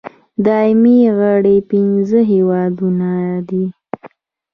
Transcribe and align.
دایمي 0.45 0.99
غړي 1.17 1.57
پنځه 1.69 2.19
هېوادونه 2.31 3.09
دي. 3.49 3.65